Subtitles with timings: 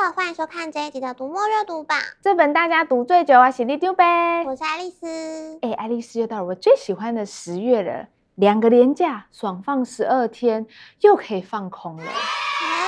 [0.00, 1.98] 好，欢迎收看这一集的读墨阅读榜。
[2.22, 4.44] 这本大家读最久啊，洗力丢呗。
[4.46, 5.58] 我是爱丽丝。
[5.60, 8.06] 哎，爱丽丝又到了我最喜欢的十月了，
[8.36, 10.68] 两个连假，爽放十二天，
[11.00, 12.04] 又可以放空了。
[12.04, 12.10] 哎，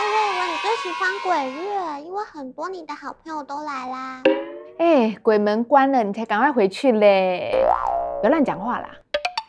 [0.06, 4.22] 我以为你最喜欢鬼月，因为很多你的好朋友都来啦。
[4.78, 7.50] 哎，鬼门关了，你才赶快回去嘞！
[8.20, 8.88] 不要乱讲话啦。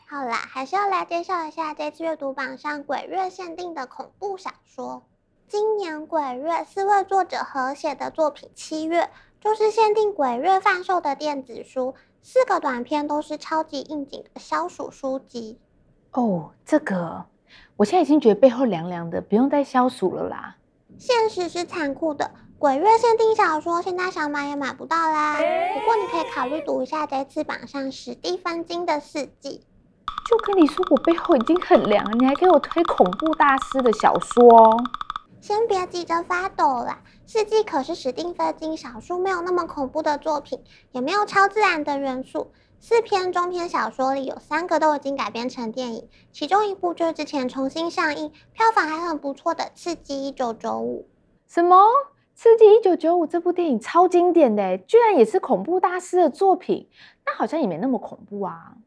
[0.10, 5.04] 好啦，还是要来介绍一下这次阅读榜上鬼月限定的恐怖小说。
[5.52, 9.02] 今年鬼月四位作者合写的作品《七月》，
[9.42, 15.60] 就是限定鬼月贩售的电子书，四个短篇都是超级应景的消暑书籍。
[16.14, 17.26] 哦，这个
[17.76, 20.56] 我现在已经觉得背后凉凉的，不用再消暑了啦。
[20.98, 25.36] 现实是残酷的，鬼月限定小说现在想买也买不到啦。
[25.36, 29.50] 不过你可以考虑读一下这次榜上史蒂芬金的《四季》。
[30.30, 34.82] 就跟你说，我背后已经很凉了，你还给我推恐怖大师的小说。
[35.42, 42.52] 先别急着发抖啦，《四季》可是史蒂芬金少数没有那么恐怖的作品，也没有超自然的元素。
[42.80, 51.08] 四篇中篇小说里有三个都已经改编成电影，其中一部就是之前重新上映、票房还很不错的《刺激一九九五》。
[51.52, 51.76] 什么？
[52.36, 56.88] 《刺激一九九五》这部电影超经典的，居然也是恐怖大师的作品？
[57.26, 58.74] 那好像也没那么恐怖啊。《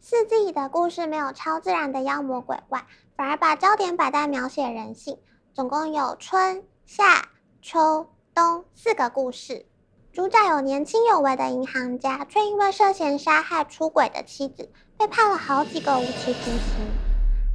[0.00, 5.18] 四季》里的故事没有超自然的妖魔鬼怪，反而把焦点摆在描写人性。
[5.56, 7.30] 总共有春夏
[7.62, 9.64] 秋冬四个故事，
[10.12, 16.84] 主角有年轻有为的银行家，却因为涉嫌杀害出轨的妻子，被判了好几个无期徒刑；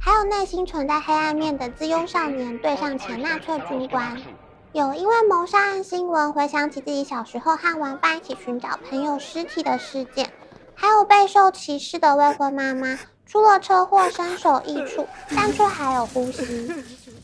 [0.00, 4.16] 还有内心存在黑暗面的自庸少年，对上前纳粹军官；
[4.72, 10.26] 有因为谋杀案新闻，回想起自己小时候和玩伴一起寻找朋友尸体的事件；
[10.74, 12.98] 还有备受歧视的未婚妈妈。
[13.24, 16.68] 出了车祸，身首异处，但却还有呼吸。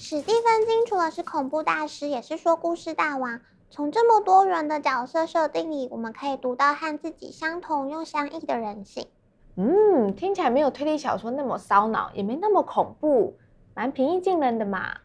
[0.00, 3.41] 史蒂芬金除了是恐怖大师，也是说故事大王。
[3.68, 9.09] 从这么多人的角色设定里，我们可以读到和自己相同又相异的人性。
[9.56, 13.36] 嗯，听起来没有推理小说那么烧脑，也没那么恐怖，
[13.75, 14.98] 蛮平易近人的嘛。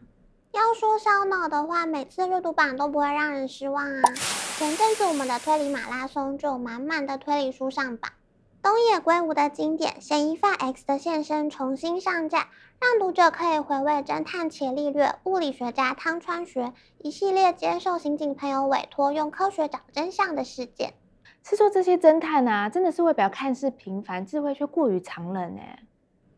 [0.52, 4.02] 要说烧脑的话，每次阅读榜都不会让人失望啊。
[4.56, 8.12] 前阵子我们的推理马拉松就有满满的推理书上榜。
[8.64, 12.48] 东野圭吾的经典《嫌疑犯 X 的现身》重新上架，
[12.80, 20.94] 让读者可以回味侦探伽利略、物理学家汤川学一系列接受刑警朋友委托用科学找真相的事件。
[21.42, 25.60] 是说这些侦探啊，真的是外表看似平凡，智慧却过于常人呢？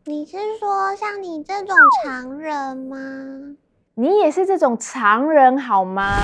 [0.03, 3.55] 你是说像你这种常人吗？
[3.95, 6.17] 你也是这种常人好吗？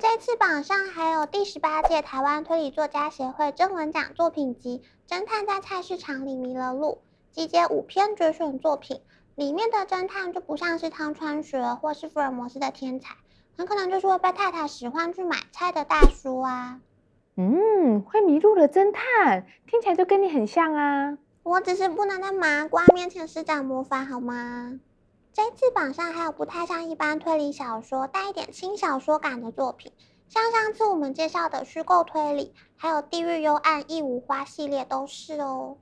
[0.00, 4.80] 这次榜上还有第十八届台湾推理作家协会征文奖作品集
[5.12, 7.00] 《侦探在菜市场里迷了路》，
[7.34, 9.00] 集结五篇决选作品，
[9.34, 13.16] 里面的侦探就不像是汤川学或是福尔摩斯的天才，
[13.56, 16.80] 很可能就是会被太太使唤去买菜的大叔啊。
[17.36, 21.18] 嗯，会迷路的侦探听起来就跟你很像啊。
[21.42, 24.78] 我只是不能在麻瓜面前施展魔法，好吗？
[25.38, 29.92] 这次榜上还有不太像一般推理小说，带一点轻小说感的作品，
[30.28, 35.76] 像上次我们介绍的虚构推理，还有《地狱幽暗》《异无花》系列都是哦。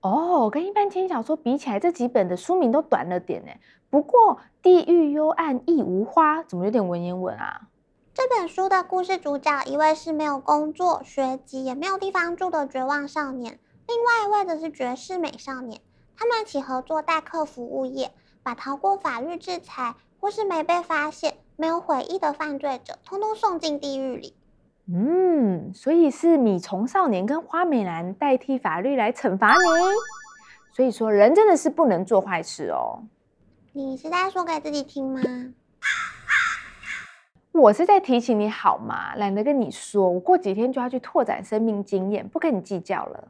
[0.00, 3.52] 哦，跟一般轻小说比起来，这几本的书名都短了点呢。
[3.90, 7.68] 不过《地狱幽暗》《异无花》怎么有点文言文啊？
[8.14, 15.82] 这本书的故事主角一位是没有工作、学籍也没有地方住的绝望少年，另外一位则是绝世美少年，
[16.16, 18.10] 他们一起合作代客服务业。
[18.42, 24.34] 把逃过法律制裁或是没被发现、没有悔意的犯罪者，通通送进地狱里。
[24.92, 29.60] 嗯，所以是米虫少年跟花美男代替法律来惩罚你。
[30.74, 33.04] 所以说，人真的是不能做坏事哦。
[33.72, 35.22] 你是在说给自己听吗？
[37.52, 39.14] 我是在提醒你好吗？
[39.16, 43.28] 懒得跟你说，我过几天就要去拓展生命经验，不跟你计较了。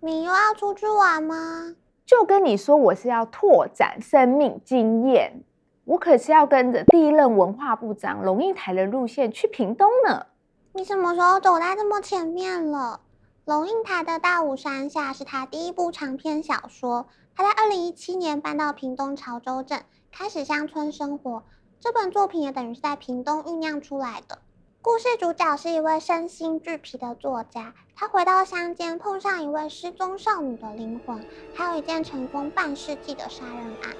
[0.00, 1.74] 你又要出去玩吗？
[2.12, 5.42] 就跟你说，我是要拓展生命经验，
[5.86, 10.26] 我可是要跟着第一任文化部长龙应台的路线去屏东呢。
[10.74, 13.00] 你什么时候走在这么前面了？
[13.46, 19.80] 龙应台的《大武山下》是他第一部长篇小说，他在二零一七年搬到屏东潮州镇，
[20.12, 21.44] 开始乡村生活。
[21.80, 24.40] 这本作品也等于是在屏东酝酿出来的。
[24.84, 31.24] 故事主角是一位身心俱疲的作家，他回到乡间，碰上一位失踪少女的灵魂，
[31.54, 33.94] 还有一件尘封半世纪的杀人案。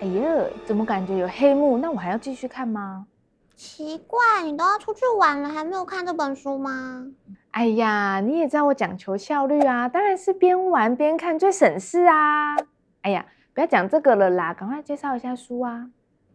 [0.00, 1.78] 哎呀，怎么感觉有黑幕？
[1.78, 3.08] 那我还要继续看吗？
[3.56, 7.08] 奇怪，你都要出去玩了，还没有看这本书吗？
[7.50, 12.54] 哎呀，你也知道我讲求效率啊，当然是边玩边看最省事啊。
[13.02, 15.90] 哎呀，不要讲这个了啦，赶快介绍一下书啊。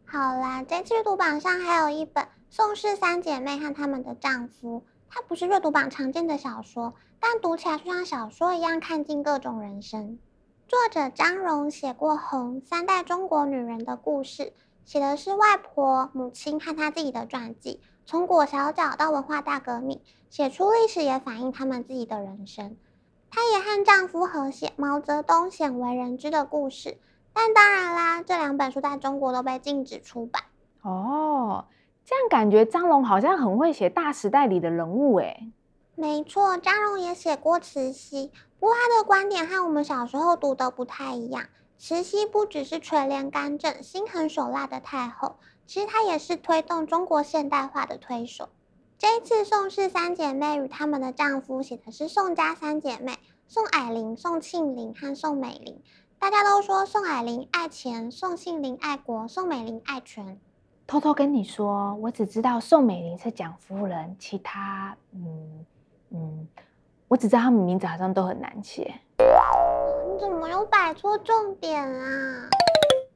[0.05, 2.21] 好啦，这次阅读榜上还有一本
[2.55, 4.79] 《宋氏三姐妹和她们的丈夫》，
[5.09, 10.17] 它不是阅读榜常见的小说，但读起来就像小说一样，看尽各种人生。
[10.65, 14.53] 作者张荣写过《红》三代中国女人的故事，
[14.85, 19.99] 写的是外婆、母亲和她自己的传记，从裹小脚到文化大革命，
[20.29, 22.77] 写出历史也反映他们自己的人生。
[23.29, 26.97] 她也和丈夫合写毛泽东鲜为人知的故事。
[27.33, 30.43] 但当然啦，这两本书在中国都被禁止出版。
[30.83, 31.65] 哦，
[32.05, 35.51] 这样感觉张龙好像很会写大时代里的人物诶。
[35.95, 41.45] 没错，张龙也写过慈禧，不过他的观点和我们小时候读的不太一样。
[41.77, 48.49] 慈禧不只是垂帘干政、心狠手辣的太后，其实她也是推动中国现代化的推手。
[48.97, 53.17] 这一次宋氏三姐妹与她们的丈夫写的是宋家三姐妹：
[53.47, 55.81] 宋霭龄、宋庆龄和宋美龄。
[56.17, 60.39] 大家都说宋霭龄爱钱，宋庆龄爱国，宋美龄爱权。
[60.87, 65.65] 偷偷跟你说，我只知道宋美龄是蒋夫人，其他，嗯
[66.11, 66.47] 嗯，
[67.07, 68.93] 我只知道他们名字好像都很难写。
[69.17, 72.49] 你怎么又摆错重点啊？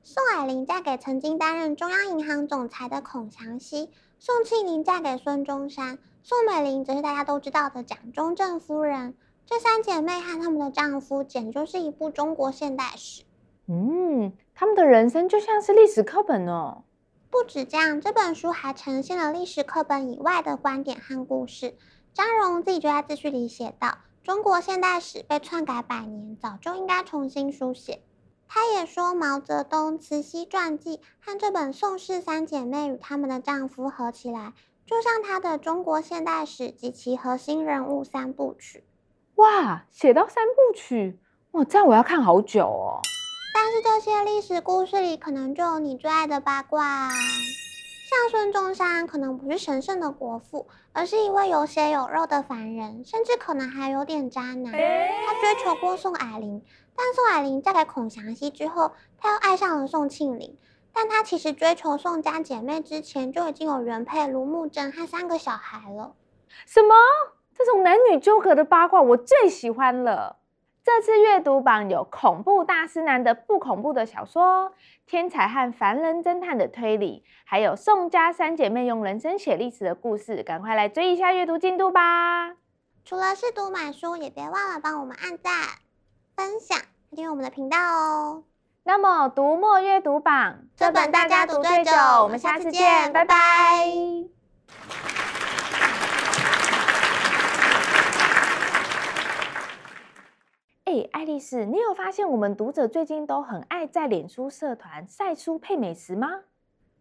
[0.01, 9.13] 宋霭龄嫁给曾经担任中央银行总裁的孔祥熙，宋庆龄嫁给孙中山，宋美龄则是大家都知道的蒋中正夫人。
[9.45, 13.23] 这三姐妹和她们的丈夫，简直就是一部中国现代史。
[13.67, 16.83] 嗯，她们的人生就像是历史课本哦。
[17.31, 21.75] 不止这样，这本书还呈现了历史课本以外的观点和故事。
[22.13, 28.01] 张荣自己就在自序里写道：“中国现代史被篡改百年，早就应该重新书写。”
[28.51, 34.53] 他也说，毛泽东、慈禧传记和这本《宋氏三姐妹与她们的丈夫》合起来，
[34.87, 38.83] 就像他的中国现代史及其核心人物三部曲。
[39.35, 41.19] 哇，写到三部曲，
[41.51, 42.99] 哇，这样我要看好久哦。
[43.61, 47.09] 但是这些历史故事里，可能就有你最爱的八卦。
[47.09, 54.71] 像孙中山，可能不是神圣的国父，而是一位有血有肉的凡人，甚至可能还有点渣男。
[54.71, 56.63] 他追求过宋霭龄，
[56.95, 60.57] 但宋霭龄嫁给孔祥熙之后，他又爱上了宋庆龄。
[60.93, 66.13] 但他其实追求宋家姐妹之前，就已经有原配卢慕贞和三个小孩了。
[66.65, 66.95] 什么？
[67.53, 70.37] 这种男女纠葛的八卦我最喜欢了。
[70.91, 74.73] 这次阅读榜有恐怖大师男的不恐怖的小说，
[75.05, 80.41] 天才和凡人侦探的推理，还有宋家三姐妹用人生写历史的故事。
[80.41, 82.55] 赶快来追一下阅读进度吧！
[83.05, 85.53] 除了试读买书，也别忘了帮我们按赞、
[86.35, 86.79] 分享、
[87.11, 88.43] 订阅我们的频道哦。
[88.83, 91.91] 那么读墨阅读榜这本大家读最久，
[92.23, 93.25] 我们下次见，拜拜。
[93.25, 94.38] 拜拜。
[100.99, 106.41] 哎，爱丽丝，你有发现我们读者最近都很爱在脸书社团晒书配美食吗？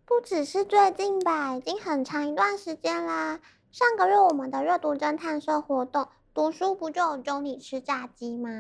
[0.07, 3.41] 不只是最近吧，已经很长一段时间啦。
[3.73, 8.51] 上个月我们的阅读侦探社活动，读书不就有教你吃炸鸡吗？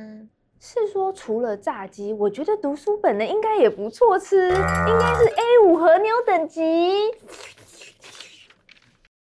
[0.58, 6.62] 是说除了炸鸡，我觉得读书本的应该也不错吃，应该是 A 五和牛等级。